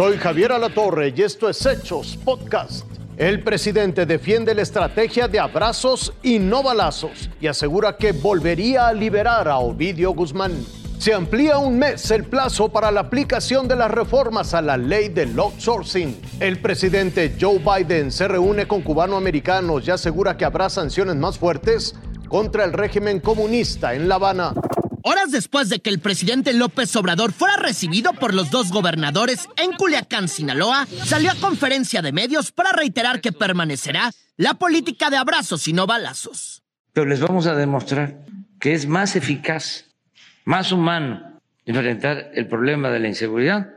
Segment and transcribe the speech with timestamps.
[0.00, 2.86] Soy Javier Alatorre y esto es Hechos Podcast.
[3.18, 8.94] El presidente defiende la estrategia de abrazos y no balazos y asegura que volvería a
[8.94, 10.52] liberar a Ovidio Guzmán.
[10.98, 15.10] Se amplía un mes el plazo para la aplicación de las reformas a la ley
[15.10, 16.18] del outsourcing.
[16.40, 21.94] El presidente Joe Biden se reúne con cubanoamericanos y asegura que habrá sanciones más fuertes
[22.26, 24.54] contra el régimen comunista en La Habana.
[25.02, 29.72] Horas después de que el presidente López Obrador fuera recibido por los dos gobernadores en
[29.72, 35.66] Culiacán, Sinaloa, salió a conferencia de medios para reiterar que permanecerá la política de abrazos
[35.68, 36.62] y no balazos.
[36.92, 38.18] Pero les vamos a demostrar
[38.58, 39.86] que es más eficaz
[40.44, 43.68] más humano enfrentar el problema de la inseguridad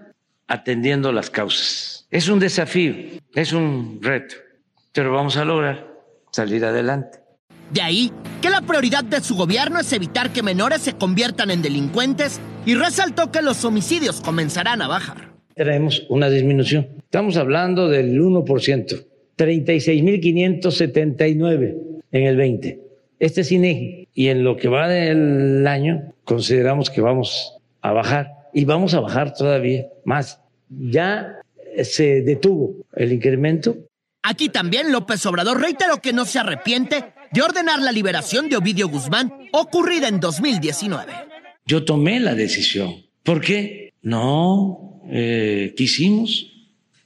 [0.47, 2.07] atendiendo las causas.
[2.09, 2.95] Es un desafío,
[3.33, 4.35] es un reto,
[4.91, 5.87] pero vamos a lograr
[6.31, 7.22] salir adelante.
[7.73, 11.63] De ahí que la prioridad de su gobierno es evitar que menores se conviertan en
[11.63, 15.33] delincuentes y resaltó que los homicidios comenzarán a bajar.
[15.55, 16.87] Tenemos una disminución.
[16.99, 19.05] Estamos hablando del 1%,
[19.37, 21.77] 36.579
[22.11, 22.79] en el 20.
[23.19, 24.07] Este es INEGI.
[24.13, 28.99] Y en lo que va del año, consideramos que vamos a bajar y vamos a
[28.99, 30.39] bajar todavía más.
[30.69, 31.39] Ya
[31.81, 33.75] se detuvo el incremento.
[34.21, 38.87] Aquí también López Obrador reiteró que no se arrepiente de ordenar la liberación de Ovidio
[38.87, 41.11] Guzmán ocurrida en 2019.
[41.65, 43.05] Yo tomé la decisión.
[43.23, 43.93] ¿Por qué?
[44.01, 46.51] No eh, quisimos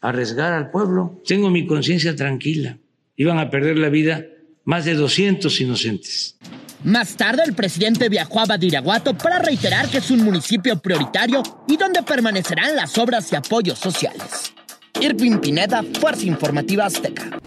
[0.01, 1.21] arriesgar al pueblo.
[1.25, 2.77] Tengo mi conciencia tranquila.
[3.15, 4.25] Iban a perder la vida
[4.65, 6.37] más de 200 inocentes.
[6.83, 11.77] Más tarde, el presidente viajó a Badiraguato para reiterar que es un municipio prioritario y
[11.77, 14.53] donde permanecerán las obras y apoyos sociales.
[14.99, 17.39] Irving Pineda, Fuerza Informativa Azteca.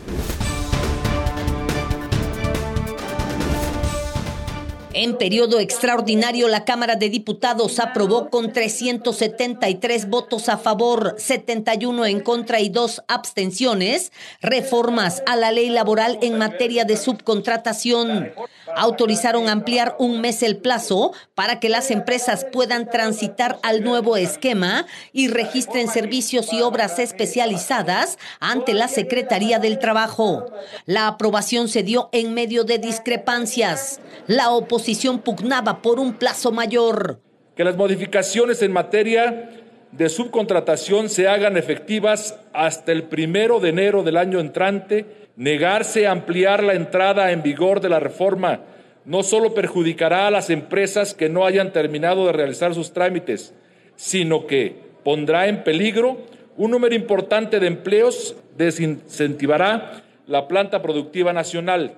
[4.92, 12.18] En periodo extraordinario, la Cámara de Diputados aprobó con 373 votos a favor, 71 en
[12.18, 14.10] contra y dos abstenciones
[14.40, 18.32] reformas a la ley laboral en materia de subcontratación.
[18.74, 24.86] Autorizaron ampliar un mes el plazo para que las empresas puedan transitar al nuevo esquema
[25.12, 30.46] y registren servicios y obras especializadas ante la Secretaría del Trabajo.
[30.86, 34.00] La aprobación se dio en medio de discrepancias.
[34.26, 37.20] La oposición oposición pugnaba por un plazo mayor.
[37.54, 39.50] Que las modificaciones en materia
[39.92, 46.12] de subcontratación se hagan efectivas hasta el primero de enero del año entrante, negarse a
[46.12, 48.60] ampliar la entrada en vigor de la reforma
[49.04, 53.54] no solo perjudicará a las empresas que no hayan terminado de realizar sus trámites,
[53.96, 56.18] sino que pondrá en peligro
[56.56, 61.94] un número importante de empleos, desincentivará la planta productiva nacional.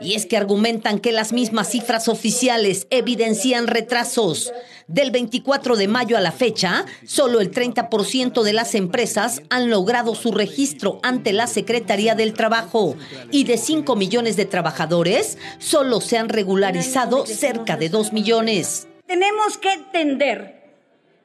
[0.00, 4.52] Y es que argumentan que las mismas cifras oficiales evidencian retrasos.
[4.88, 10.14] Del 24 de mayo a la fecha, solo el 30% de las empresas han logrado
[10.14, 12.96] su registro ante la Secretaría del Trabajo
[13.30, 18.88] y de 5 millones de trabajadores, solo se han regularizado cerca de 2 millones.
[19.06, 20.62] Tenemos que entender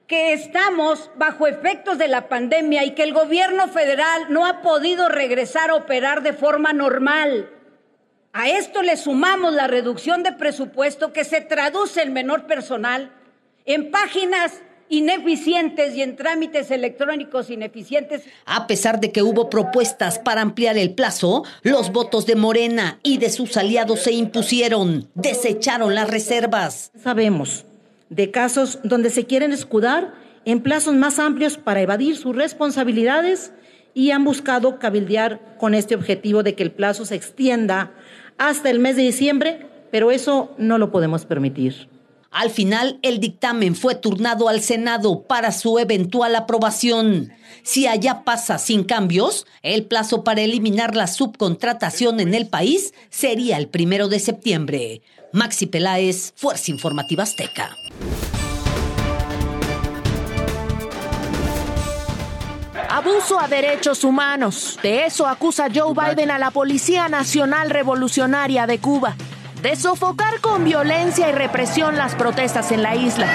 [0.08, 5.10] que estamos bajo efectos de la pandemia y que el gobierno federal no ha podido
[5.10, 7.50] regresar a operar de forma normal.
[8.34, 13.12] A esto le sumamos la reducción de presupuesto que se traduce en menor personal,
[13.66, 18.24] en páginas ineficientes y en trámites electrónicos ineficientes.
[18.46, 23.18] A pesar de que hubo propuestas para ampliar el plazo, los votos de Morena y
[23.18, 26.92] de sus aliados se impusieron, desecharon las reservas.
[27.02, 27.66] Sabemos
[28.10, 30.14] de casos donde se quieren escudar
[30.46, 33.52] en plazos más amplios para evadir sus responsabilidades
[33.94, 37.92] y han buscado cabildear con este objetivo de que el plazo se extienda
[38.38, 41.90] hasta el mes de diciembre, pero eso no lo podemos permitir.
[42.30, 47.32] Al final, el dictamen fue turnado al Senado para su eventual aprobación.
[47.64, 53.58] Si allá pasa sin cambios, el plazo para eliminar la subcontratación en el país sería
[53.58, 55.02] el primero de septiembre.
[55.34, 57.76] Maxi Peláez, Fuerza Informativa Azteca.
[63.08, 64.78] Abuso a derechos humanos.
[64.84, 69.16] De eso acusa Joe Biden a la Policía Nacional Revolucionaria de Cuba.
[69.62, 73.28] De sofocar con violencia y represión las protestas en la isla.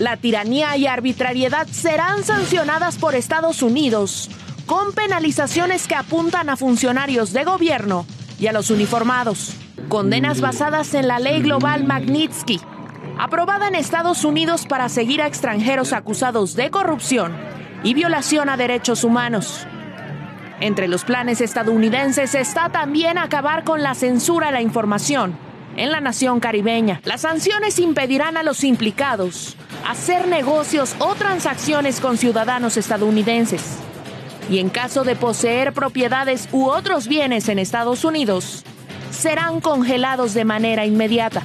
[0.00, 4.30] La tiranía y arbitrariedad serán sancionadas por Estados Unidos
[4.64, 8.06] con penalizaciones que apuntan a funcionarios de gobierno
[8.40, 9.52] y a los uniformados.
[9.90, 12.62] Condenas basadas en la ley global Magnitsky
[13.22, 17.32] aprobada en Estados Unidos para seguir a extranjeros acusados de corrupción
[17.84, 19.64] y violación a derechos humanos.
[20.58, 25.36] Entre los planes estadounidenses está también acabar con la censura a la información
[25.76, 27.00] en la nación caribeña.
[27.04, 29.56] Las sanciones impedirán a los implicados
[29.88, 33.62] hacer negocios o transacciones con ciudadanos estadounidenses.
[34.50, 38.64] Y en caso de poseer propiedades u otros bienes en Estados Unidos,
[39.12, 41.44] serán congelados de manera inmediata.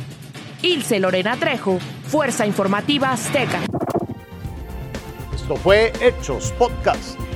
[0.62, 3.59] Ilse Lorena Trejo, Fuerza Informativa Azteca.
[5.33, 7.27] Esto fue Hechos Podcast